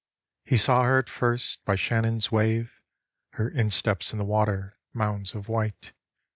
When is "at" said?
1.03-1.09